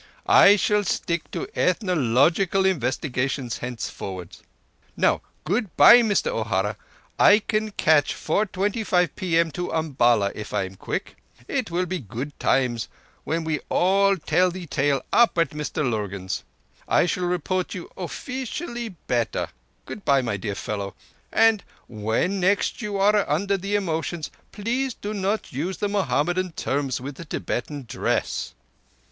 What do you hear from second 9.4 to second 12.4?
to Umballa if I am quick. It will be good